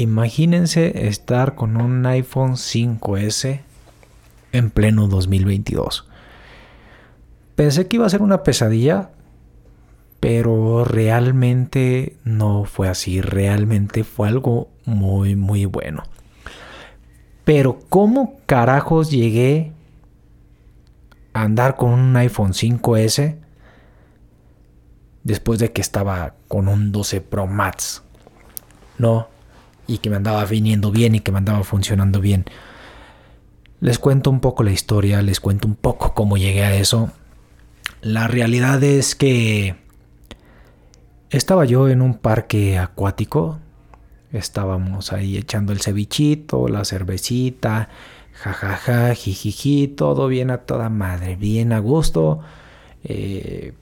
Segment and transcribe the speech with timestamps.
[0.00, 3.60] Imagínense estar con un iPhone 5S
[4.50, 6.08] en pleno 2022.
[7.54, 9.10] Pensé que iba a ser una pesadilla,
[10.18, 13.20] pero realmente no fue así.
[13.20, 16.02] Realmente fue algo muy, muy bueno.
[17.44, 19.74] Pero ¿cómo carajos llegué
[21.34, 23.36] a andar con un iPhone 5S
[25.24, 28.02] después de que estaba con un 12 Pro Max?
[28.96, 29.28] No,
[29.90, 32.44] y que me andaba viniendo bien y que me andaba funcionando bien.
[33.80, 37.10] Les cuento un poco la historia, les cuento un poco cómo llegué a eso.
[38.00, 39.74] La realidad es que
[41.30, 43.58] estaba yo en un parque acuático.
[44.32, 47.88] Estábamos ahí echando el cevichito, la cervecita,
[48.32, 52.40] jajaja, jijiji, todo bien a toda madre, bien a gusto.
[53.02, 53.72] Eh,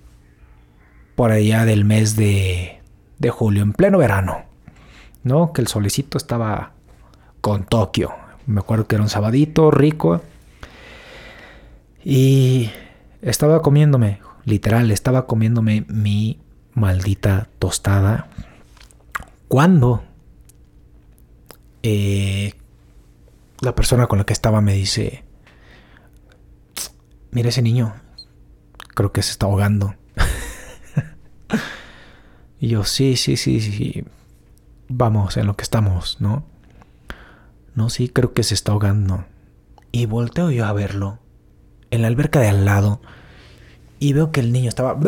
[1.17, 2.81] por allá del mes de,
[3.19, 4.48] de julio, en pleno verano.
[5.23, 5.53] ¿No?
[5.53, 6.73] Que el solecito estaba
[7.41, 8.13] con Tokio.
[8.47, 10.23] Me acuerdo que era un sabadito rico.
[12.05, 12.71] Y
[13.23, 16.41] estaba comiéndome, literal, estaba comiéndome mi
[16.75, 18.29] maldita tostada.
[19.49, 20.05] Cuando
[21.83, 22.55] eh,
[23.61, 25.25] la persona con la que estaba me dice,
[27.31, 27.95] mira ese niño,
[28.95, 29.95] creo que se está ahogando.
[32.61, 34.05] y yo, sí, sí, sí, sí,
[34.89, 36.45] vamos, en lo que estamos, ¿no?
[37.75, 39.25] No, sí, creo que se está ahogando.
[39.93, 41.19] Y volteo yo a verlo,
[41.91, 43.01] en la alberca de al lado,
[43.99, 44.99] y veo que el niño estaba...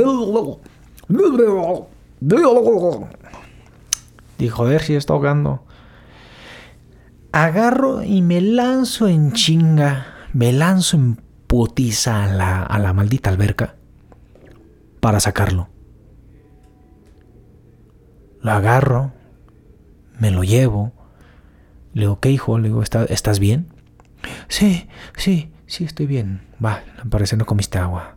[4.38, 5.64] Dijo, joder, si está ahogando.
[7.32, 13.30] Agarro y me lanzo en chinga, me lanzo en putiza a la, a la maldita
[13.30, 13.76] alberca
[15.00, 15.68] para sacarlo.
[18.40, 19.12] Lo agarro,
[20.20, 20.92] me lo llevo.
[21.94, 22.58] Le digo, ¿qué hijo?
[22.58, 23.66] Le digo, ¿estás bien?
[24.48, 26.42] Sí, sí, sí, estoy bien.
[26.64, 28.16] Va, parece no comiste agua.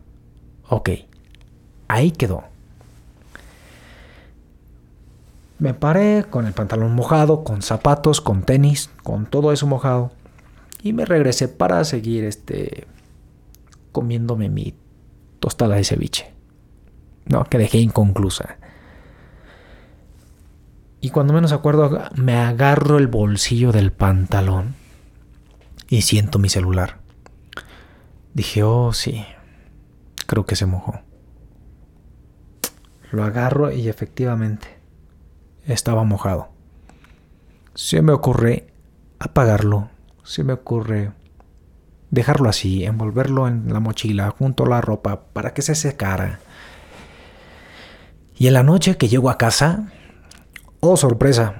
[0.68, 0.90] Ok,
[1.88, 2.44] ahí quedó.
[5.58, 10.12] Me paré con el pantalón mojado, con zapatos, con tenis, con todo eso mojado.
[10.82, 12.86] Y me regresé para seguir este
[13.92, 14.74] comiéndome mi
[15.40, 16.32] tostada de ceviche.
[17.24, 18.58] No, que dejé inconclusa.
[21.04, 24.74] Y cuando menos acuerdo, me agarro el bolsillo del pantalón
[25.86, 26.96] y siento mi celular.
[28.32, 29.22] Dije, oh, sí,
[30.26, 31.02] creo que se mojó.
[33.12, 34.78] Lo agarro y efectivamente
[35.66, 36.48] estaba mojado.
[37.74, 38.72] Se me ocurre
[39.18, 39.90] apagarlo,
[40.22, 41.12] se me ocurre
[42.10, 46.40] dejarlo así, envolverlo en la mochila junto a la ropa para que se secara.
[48.38, 49.90] Y en la noche que llego a casa,
[50.86, 51.54] Oh, sorpresa.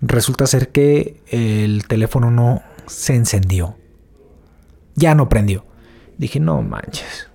[0.00, 3.74] Resulta ser que el teléfono no se encendió.
[4.94, 5.64] Ya no prendió.
[6.16, 7.28] Dije, no manches.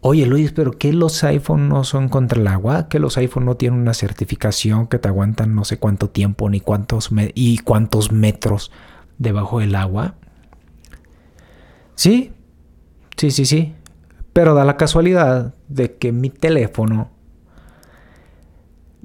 [0.00, 2.88] Oye Luis, pero ¿qué los iPhone no son contra el agua?
[2.88, 6.58] ¿Que los iPhone no tienen una certificación que te aguantan no sé cuánto tiempo ni
[6.58, 8.72] cuántos y cuántos metros
[9.18, 10.16] debajo del agua?
[11.94, 12.32] Sí,
[13.16, 13.76] sí, sí, sí.
[14.32, 17.11] Pero da la casualidad de que mi teléfono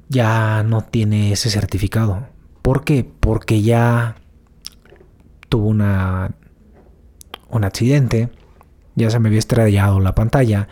[0.08, 2.26] ya no tiene ese certificado.
[2.62, 3.08] ¿Por qué?
[3.20, 4.16] Porque ya
[5.48, 6.32] tuvo una,
[7.50, 8.30] un accidente,
[8.94, 10.68] ya se me había estrellado la pantalla,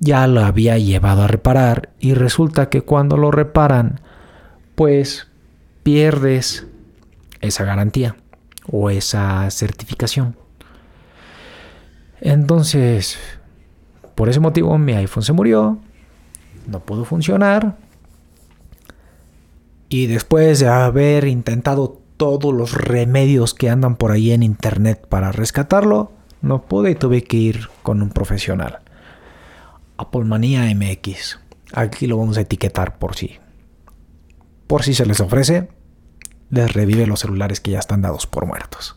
[0.00, 4.00] ya lo había llevado a reparar y resulta que cuando lo reparan,
[4.74, 5.28] pues
[5.82, 6.66] pierdes
[7.40, 8.16] esa garantía
[8.70, 10.36] o esa certificación.
[12.20, 13.18] Entonces,
[14.14, 15.78] por ese motivo mi iPhone se murió,
[16.66, 17.76] no pudo funcionar
[19.94, 25.30] y después de haber intentado todos los remedios que andan por ahí en internet para
[25.30, 26.10] rescatarlo,
[26.42, 28.80] no pude y tuve que ir con un profesional.
[29.96, 31.38] Apple Manía MX.
[31.74, 33.36] Aquí lo vamos a etiquetar por si.
[34.66, 35.68] Por si se les ofrece,
[36.50, 38.96] les revive los celulares que ya están dados por muertos.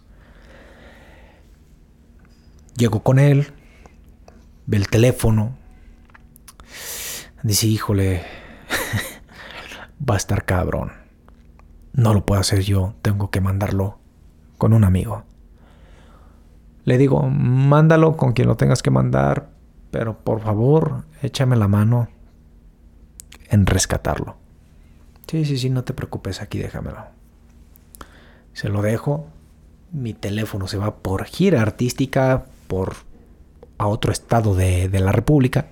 [2.76, 3.54] Llego con él,
[4.66, 5.56] ve el teléfono,
[7.44, 8.24] dice, híjole,
[10.10, 10.92] va a estar cabrón.
[11.94, 13.98] No lo puedo hacer yo, tengo que mandarlo
[14.58, 15.24] con un amigo.
[16.86, 19.50] Le digo, mándalo con quien lo tengas que mandar,
[19.92, 22.08] pero por favor, échame la mano
[23.50, 24.38] en rescatarlo.
[25.28, 27.06] Sí, sí, sí, no te preocupes, aquí déjamelo.
[28.54, 29.28] Se lo dejo.
[29.92, 32.96] Mi teléfono se va por gira artística, por
[33.78, 35.68] a otro estado de, de la República.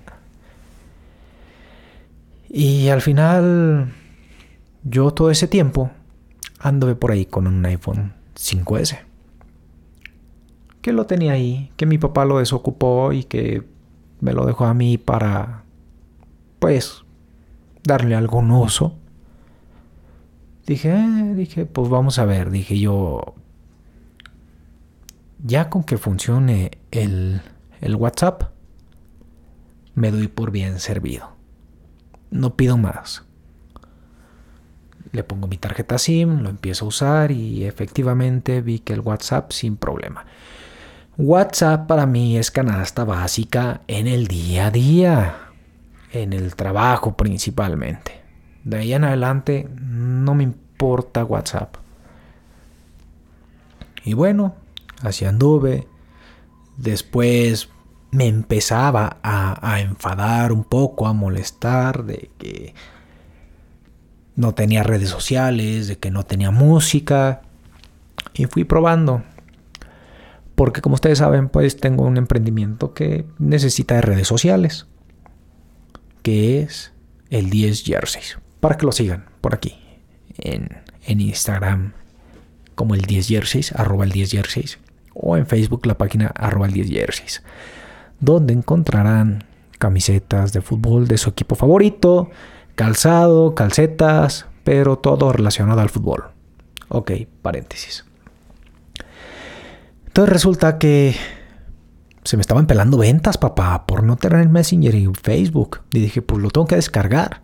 [2.48, 3.92] Y al final
[4.88, 5.90] yo todo ese tiempo
[6.60, 9.00] anduve por ahí con un iPhone 5S.
[10.80, 13.64] Que lo tenía ahí, que mi papá lo desocupó y que
[14.20, 15.64] me lo dejó a mí para,
[16.60, 17.04] pues,
[17.82, 18.94] darle algún uso.
[20.66, 23.34] Dije, eh, dije, pues vamos a ver, dije yo,
[25.44, 27.40] ya con que funcione el,
[27.80, 28.50] el WhatsApp,
[29.96, 31.32] me doy por bien servido.
[32.30, 33.25] No pido más.
[35.16, 39.50] Le pongo mi tarjeta SIM, lo empiezo a usar y efectivamente vi que el WhatsApp
[39.50, 40.26] sin problema.
[41.16, 45.36] WhatsApp para mí es canasta básica en el día a día,
[46.12, 48.20] en el trabajo principalmente.
[48.62, 51.76] De ahí en adelante no me importa WhatsApp.
[54.04, 54.54] Y bueno,
[55.00, 55.88] así anduve.
[56.76, 57.70] Después
[58.10, 62.74] me empezaba a, a, enfadar un poco, a molestar de que
[64.36, 67.42] no tenía redes sociales, de que no tenía música.
[68.34, 69.24] Y fui probando.
[70.54, 74.86] Porque como ustedes saben, pues tengo un emprendimiento que necesita de redes sociales.
[76.22, 76.92] Que es
[77.30, 78.38] el 10 Jerseys.
[78.60, 79.78] Para que lo sigan por aquí.
[80.38, 80.68] En,
[81.06, 81.94] en Instagram
[82.74, 84.78] como el 10 Jerseys, arroba el 10 Jerseys.
[85.14, 87.42] O en Facebook la página arroba el 10 Jerseys.
[88.20, 89.44] Donde encontrarán
[89.78, 92.30] camisetas de fútbol de su equipo favorito,
[92.76, 96.26] calzado, calcetas, pero todo relacionado al fútbol.
[96.88, 97.12] Ok,
[97.42, 98.04] paréntesis.
[100.06, 101.16] Entonces resulta que
[102.22, 105.80] se me estaban pelando ventas, papá, por no tener Messenger y Facebook.
[105.92, 107.42] Y dije, pues lo tengo que descargar.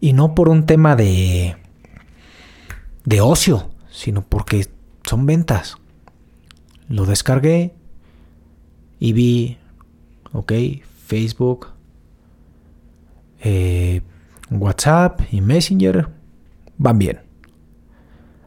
[0.00, 1.56] Y no por un tema de
[3.04, 4.68] de ocio, sino porque
[5.04, 5.76] son ventas.
[6.88, 7.74] Lo descargué
[8.98, 9.58] y vi,
[10.32, 10.52] ok,
[11.06, 11.68] Facebook,
[13.40, 14.02] eh,
[14.60, 16.08] WhatsApp y Messenger
[16.78, 17.20] van bien.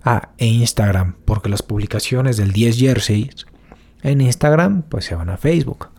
[0.04, 3.48] Ah, e Instagram, porque las publicaciones del 10 jerseys
[4.04, 5.90] en Instagram pues se van a Facebook.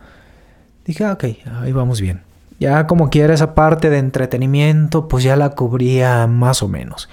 [0.85, 1.25] Dije, ah, ok,
[1.61, 2.21] ahí vamos bien.
[2.59, 7.09] Ya como quiera esa parte de entretenimiento, pues ya la cubría más o menos.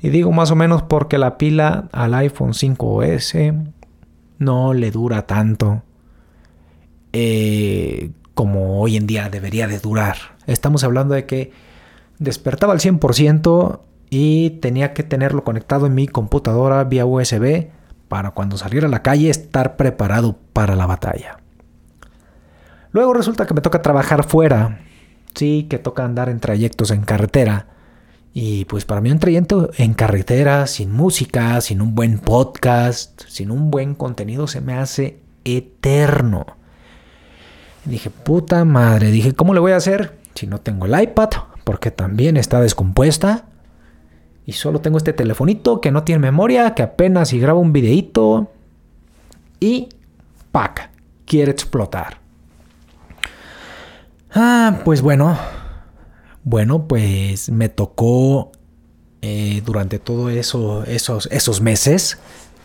[0.00, 3.72] Y digo más o menos porque la pila al iPhone 5S
[4.38, 5.82] no le dura tanto
[7.12, 10.16] eh, como hoy en día debería de durar.
[10.46, 11.52] Estamos hablando de que
[12.18, 13.80] despertaba al 100%
[14.10, 17.68] y tenía que tenerlo conectado en mi computadora vía USB
[18.08, 21.38] para cuando saliera a la calle estar preparado para la batalla.
[22.92, 24.80] Luego resulta que me toca trabajar fuera,
[25.34, 27.66] sí, que toca andar en trayectos en carretera.
[28.32, 33.50] Y pues para mí un trayecto en carretera, sin música, sin un buen podcast, sin
[33.50, 36.46] un buen contenido, se me hace eterno.
[37.84, 41.30] dije, puta madre, dije, ¿cómo le voy a hacer si no tengo el iPad?
[41.68, 43.44] Porque también está descompuesta.
[44.46, 48.50] Y solo tengo este telefonito que no tiene memoria, que apenas si graba un videito.
[49.60, 49.90] Y
[50.50, 50.88] ¡pac!
[51.26, 52.20] Quiere explotar.
[54.32, 55.36] Ah, pues bueno.
[56.42, 58.50] Bueno, pues me tocó
[59.20, 62.16] eh, durante todo eso, esos, esos meses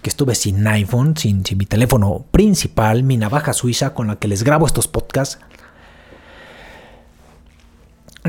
[0.01, 4.29] que estuve sin iPhone, sin, sin mi teléfono principal, mi navaja suiza con la que
[4.29, 5.39] les grabo estos podcasts.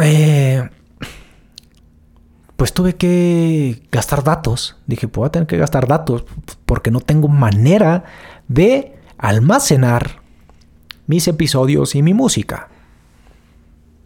[0.03, 0.69] Eh,
[2.57, 4.77] pues tuve que gastar datos.
[4.87, 6.25] Dije, pues voy a tener que gastar datos
[6.65, 8.05] porque no tengo manera
[8.49, 10.23] de almacenar
[11.07, 12.69] mis episodios y mi música.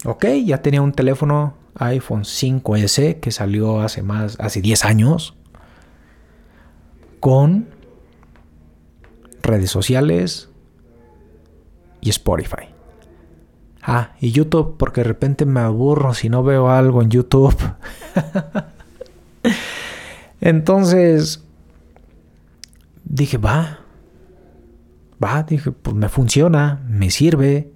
[0.04, 5.34] Ok, ya tenía un teléfono iPhone 5S que salió hace más, hace 10 años,
[7.20, 7.68] con
[9.42, 10.48] redes sociales
[12.00, 12.77] y Spotify.
[13.90, 17.56] Ah, y YouTube, porque de repente me aburro si no veo algo en YouTube.
[20.42, 21.42] Entonces,
[23.04, 23.78] dije, va,
[25.24, 27.72] va, dije, pues me funciona, me sirve.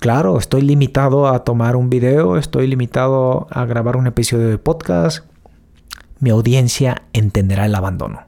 [0.00, 5.24] Claro, estoy limitado a tomar un video, estoy limitado a grabar un episodio de podcast.
[6.18, 8.22] Mi audiencia entenderá el abandono.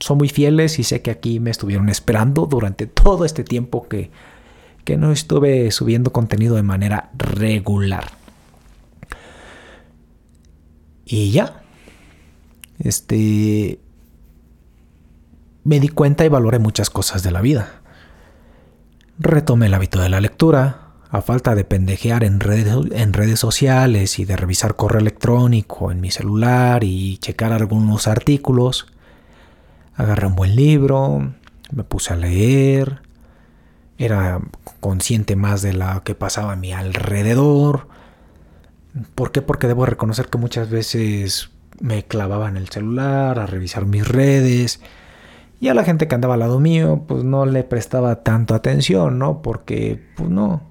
[0.00, 4.10] Son muy fieles y sé que aquí me estuvieron esperando durante todo este tiempo que
[4.86, 8.12] que no estuve subiendo contenido de manera regular.
[11.04, 11.62] Y ya.
[12.78, 13.80] Este.
[15.64, 17.82] Me di cuenta y valoré muchas cosas de la vida.
[19.18, 20.82] Retomé el hábito de la lectura.
[21.08, 26.00] A falta de pendejear en redes, en redes sociales y de revisar correo electrónico en
[26.00, 28.88] mi celular y checar algunos artículos,
[29.94, 31.32] agarré un buen libro,
[31.70, 33.05] me puse a leer,
[33.98, 34.40] era
[34.80, 37.88] consciente más de lo que pasaba a mi alrededor,
[39.14, 39.42] ¿Por qué?
[39.42, 41.50] Porque debo reconocer que muchas veces
[41.80, 44.80] me clavaba en el celular a revisar mis redes.
[45.60, 49.18] Y a la gente que andaba al lado mío, pues no le prestaba tanto atención,
[49.18, 49.42] ¿no?
[49.42, 50.62] Porque, pues no,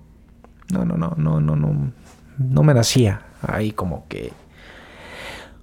[0.71, 1.91] no, no, no, no, no, no,
[2.37, 4.31] no me nacía ahí como que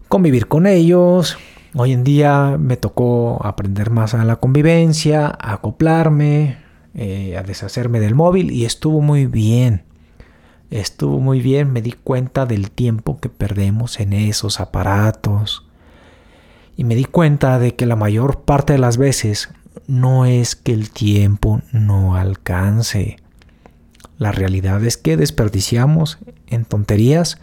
[0.09, 1.38] convivir con ellos.
[1.75, 6.59] Hoy en día me tocó aprender más a la convivencia, acoplarme,
[6.94, 9.84] eh, a deshacerme del móvil y estuvo muy bien.
[10.70, 15.66] Estuvo muy bien, me di cuenta del tiempo que perdemos en esos aparatos.
[16.76, 19.50] Y me di cuenta de que la mayor parte de las veces
[19.87, 23.16] no es que el tiempo no alcance.
[24.18, 27.38] La realidad es que desperdiciamos en tonterías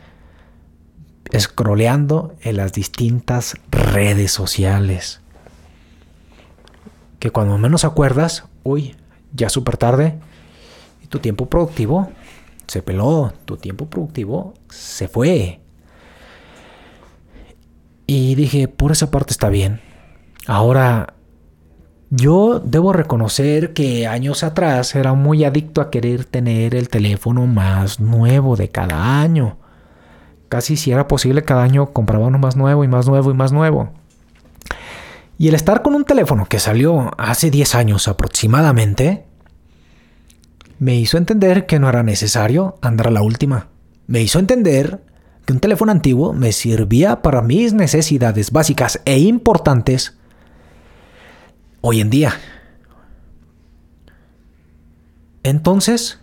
[1.38, 5.22] scrolleando en las distintas redes sociales.
[7.20, 8.96] Que cuando menos acuerdas, uy,
[9.34, 10.20] ya súper tarde,
[11.04, 12.10] y tu tiempo productivo
[12.68, 15.60] se peló, tu tiempo productivo se fue.
[18.06, 19.82] Y dije, por esa parte está bien.
[20.48, 21.14] Ahora,
[22.10, 28.00] yo debo reconocer que años atrás era muy adicto a querer tener el teléfono más
[28.00, 29.58] nuevo de cada año.
[30.48, 33.52] Casi si era posible cada año compraba uno más nuevo y más nuevo y más
[33.52, 33.92] nuevo.
[35.40, 39.26] Y el estar con un teléfono que salió hace 10 años aproximadamente,
[40.80, 43.70] me hizo entender que no era necesario andar a la última.
[44.06, 45.02] Me hizo entender
[45.46, 50.18] que un teléfono antiguo me servía para mis necesidades básicas e importantes
[51.80, 52.34] hoy en día.
[55.44, 56.20] Entonces,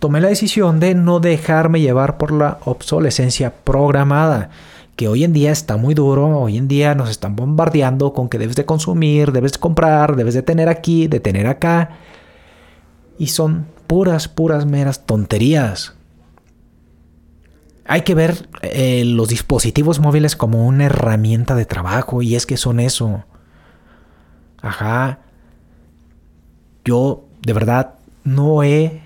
[0.00, 4.50] tomé la decisión de no dejarme llevar por la obsolescencia programada,
[4.98, 8.36] que hoy en día está muy duro, hoy en día nos están bombardeando con que
[8.36, 11.90] debes de consumir, debes de comprar, debes de tener aquí, de tener acá,
[13.16, 15.94] y son puras, puras, meras tonterías.
[17.84, 22.56] Hay que ver eh, los dispositivos móviles como una herramienta de trabajo, y es que
[22.56, 23.22] son eso.
[24.60, 25.20] Ajá.
[26.84, 29.02] Yo, de verdad, no he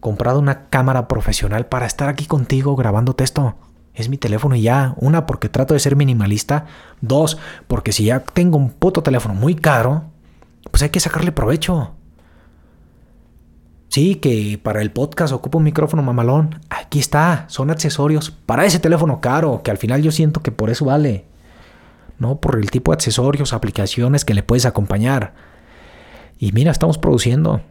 [0.00, 3.54] comprado una cámara profesional para estar aquí contigo grabándote esto.
[3.96, 4.94] Es mi teléfono y ya.
[4.98, 6.66] Una, porque trato de ser minimalista.
[7.00, 10.04] Dos, porque si ya tengo un puto teléfono muy caro,
[10.70, 11.94] pues hay que sacarle provecho.
[13.88, 16.60] Sí, que para el podcast ocupo un micrófono mamalón.
[16.68, 20.68] Aquí está, son accesorios para ese teléfono caro, que al final yo siento que por
[20.68, 21.24] eso vale.
[22.18, 25.32] No por el tipo de accesorios, aplicaciones que le puedes acompañar.
[26.38, 27.62] Y mira, estamos produciendo.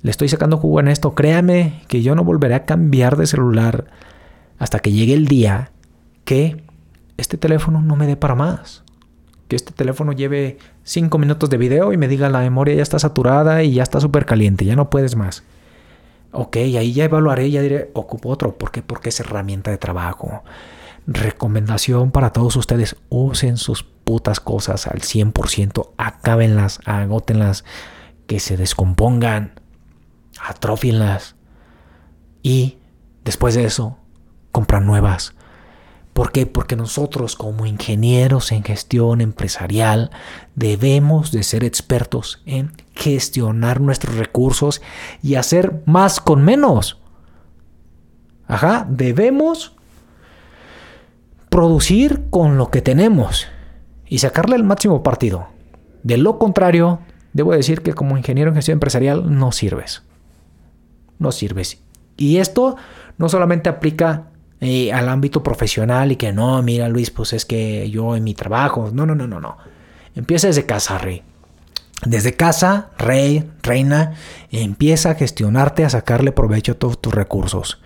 [0.00, 1.14] Le estoy sacando jugo en esto.
[1.14, 3.86] Créame que yo no volveré a cambiar de celular
[4.58, 5.72] hasta que llegue el día
[6.24, 6.64] que
[7.16, 8.82] este teléfono no me dé para más.
[9.48, 12.98] Que este teléfono lleve 5 minutos de video y me diga la memoria ya está
[12.98, 15.42] saturada y ya está súper caliente, ya no puedes más.
[16.32, 18.56] Ok, ahí ya evaluaré, ya diré, ocupo otro.
[18.58, 18.82] ¿Por qué?
[18.82, 20.42] Porque es herramienta de trabajo.
[21.06, 27.64] Recomendación para todos ustedes, usen sus putas cosas al 100%, acábenlas, agótenlas,
[28.26, 29.52] que se descompongan
[30.40, 31.36] atrofienlas
[32.42, 32.78] y
[33.24, 33.98] después de eso
[34.54, 35.34] compran nuevas.
[36.12, 36.46] ¿Por qué?
[36.46, 40.10] Porque nosotros como ingenieros en gestión empresarial
[40.54, 44.80] debemos de ser expertos en gestionar nuestros recursos
[45.22, 47.00] y hacer más con menos.
[48.46, 49.74] Ajá, debemos
[51.48, 53.48] producir con lo que tenemos
[54.06, 55.48] y sacarle el máximo partido.
[56.04, 57.00] De lo contrario,
[57.32, 60.04] debo decir que como ingeniero en gestión empresarial no sirves
[61.18, 61.82] no sirves.
[62.16, 62.76] Y esto
[63.18, 64.28] no solamente aplica
[64.60, 68.90] al ámbito profesional y que no, mira Luis, pues es que yo en mi trabajo,
[68.92, 69.56] no, no, no, no, no.
[70.14, 71.22] Empieza desde casa, rey.
[72.06, 74.14] Desde casa, rey, reina,
[74.50, 77.80] empieza a gestionarte, a sacarle provecho a todos tus recursos.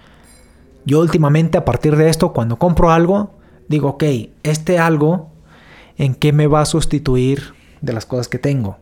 [0.84, 3.34] Yo últimamente a partir de esto, cuando compro algo,
[3.68, 4.04] digo, ok,
[4.42, 5.30] este algo,
[5.96, 8.78] ¿en qué me va a sustituir de las cosas que tengo?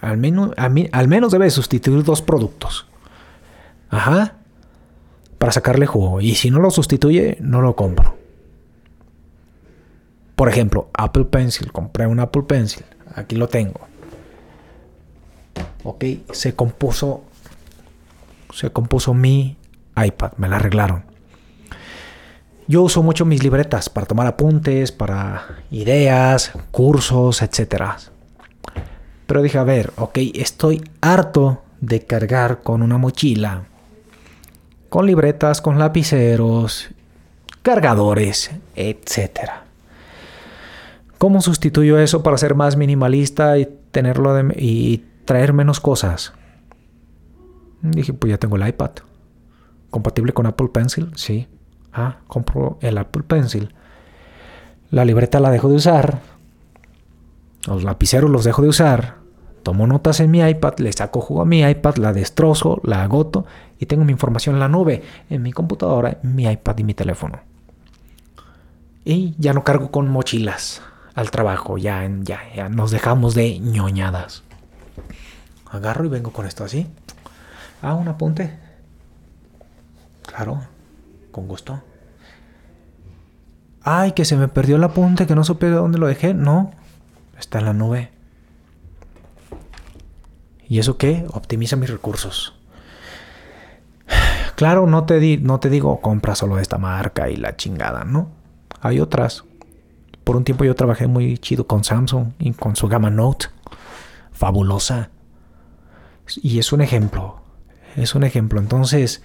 [0.00, 2.86] Al menos, al menos debe sustituir dos productos.
[3.90, 4.36] Ajá.
[5.42, 6.20] Para sacarle jugo.
[6.20, 8.16] Y si no lo sustituye, no lo compro.
[10.36, 11.72] Por ejemplo, Apple Pencil.
[11.72, 12.84] Compré un Apple Pencil.
[13.16, 13.80] Aquí lo tengo.
[15.82, 17.24] Ok, se compuso.
[18.54, 19.56] Se compuso mi
[19.96, 20.30] iPad.
[20.36, 21.02] Me la arreglaron.
[22.68, 27.82] Yo uso mucho mis libretas para tomar apuntes, para ideas, cursos, etc.
[29.26, 33.64] Pero dije, a ver, ok, estoy harto de cargar con una mochila
[34.92, 36.90] con libretas, con lapiceros,
[37.62, 39.50] cargadores, etc.
[41.16, 46.34] ¿Cómo sustituyo eso para ser más minimalista y tenerlo y traer menos cosas?
[47.80, 48.90] Dije, pues ya tengo el iPad.
[49.88, 51.10] ¿Compatible con Apple Pencil?
[51.14, 51.48] Sí.
[51.94, 53.74] Ah, compro el Apple Pencil.
[54.90, 56.20] La libreta la dejo de usar.
[57.66, 59.21] Los lapiceros los dejo de usar.
[59.62, 63.46] Tomo notas en mi iPad, le saco jugo a mi iPad, la destrozo, la agoto
[63.78, 66.94] y tengo mi información en la nube, en mi computadora, en mi iPad y mi
[66.94, 67.40] teléfono.
[69.04, 70.82] Y ya no cargo con mochilas
[71.14, 74.42] al trabajo, ya, ya, ya nos dejamos de ñoñadas.
[75.70, 76.86] Agarro y vengo con esto así.
[77.80, 78.58] Ah, un apunte.
[80.22, 80.62] Claro,
[81.30, 81.82] con gusto.
[83.82, 86.34] Ay, que se me perdió el apunte, que no supe dónde lo dejé.
[86.34, 86.70] No,
[87.38, 88.10] está en la nube.
[90.72, 91.26] ¿Y eso qué?
[91.34, 92.54] Optimiza mis recursos.
[94.54, 98.30] Claro, no te, di, no te digo compra solo esta marca y la chingada, ¿no?
[98.80, 99.44] Hay otras.
[100.24, 103.48] Por un tiempo yo trabajé muy chido con Samsung y con su gama Note.
[104.30, 105.10] Fabulosa.
[106.42, 107.42] Y es un ejemplo.
[107.96, 108.58] Es un ejemplo.
[108.58, 109.22] Entonces,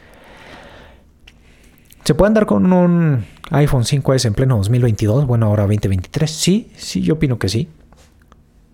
[2.03, 5.25] ¿se puede andar con un iPhone 5S en pleno 2022?
[5.25, 6.29] Bueno, ahora 2023.
[6.29, 7.69] Sí, sí, yo opino que sí.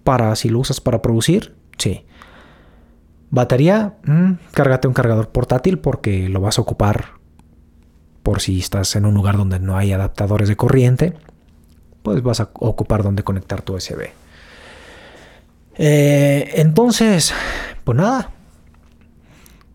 [0.03, 2.05] Para si lo usas para producir, sí.
[3.33, 7.13] Batería, mm, cárgate un cargador portátil porque lo vas a ocupar
[8.21, 11.15] por si estás en un lugar donde no hay adaptadores de corriente,
[12.03, 14.11] pues vas a ocupar donde conectar tu USB.
[15.79, 17.33] Eh, entonces,
[17.83, 18.29] pues nada.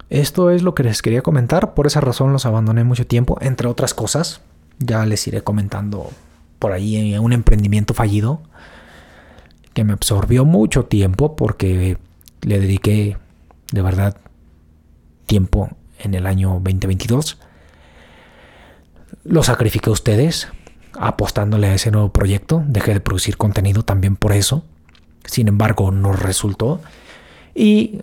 [0.09, 1.75] Esto es lo que les quería comentar.
[1.75, 4.41] Por esa razón los abandoné mucho tiempo, entre otras cosas.
[4.79, 6.09] Ya les iré comentando
[6.61, 8.41] por ahí un emprendimiento fallido
[9.75, 11.99] que me absorbió mucho tiempo porque
[12.43, 13.17] le dediqué
[13.73, 14.17] de verdad
[15.27, 17.39] tiempo en el año 2022.
[19.25, 20.49] Lo sacrifiqué a ustedes
[20.99, 22.63] apostándole a ese nuevo proyecto.
[22.67, 24.65] Dejé de producir contenido también por eso.
[25.25, 26.81] Sin embargo, no resultó.
[27.55, 28.01] Y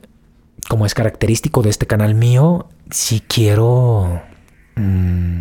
[0.70, 4.22] como es característico de este canal mío, si quiero
[4.76, 5.40] mm,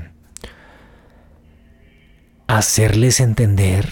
[2.46, 3.88] hacerles entender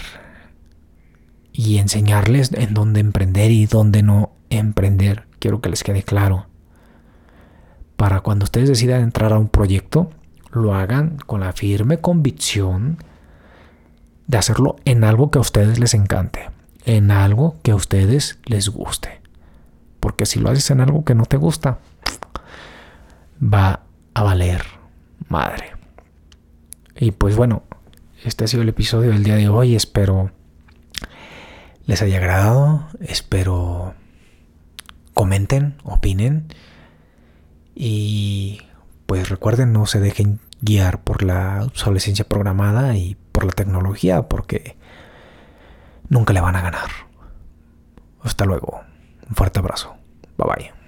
[1.51, 6.45] y enseñarles en dónde emprender y dónde no emprender quiero que les quede claro.
[7.97, 10.09] Para cuando ustedes decidan entrar a un proyecto,
[10.53, 12.97] lo hagan con la firme convicción
[14.25, 16.49] de hacerlo en algo que a ustedes les encante,
[16.85, 19.19] en algo que a ustedes les guste.
[19.99, 21.79] Porque si lo haces en algo que no te gusta,
[23.41, 23.81] va
[24.13, 24.63] a valer
[25.27, 25.73] madre.
[26.95, 27.63] Y pues bueno,
[28.23, 29.75] este ha sido el episodio del día de hoy.
[29.75, 30.31] Espero
[31.85, 32.87] les haya agradado.
[33.01, 33.93] Espero
[35.13, 36.47] comenten, opinen
[37.75, 38.61] y
[39.05, 44.77] pues recuerden no se dejen guiar por la obsolescencia programada y por la tecnología porque
[46.09, 46.89] nunca le van a ganar.
[48.21, 48.81] Hasta luego.
[49.29, 49.95] Un fuerte abrazo.
[50.37, 50.82] Bye bye.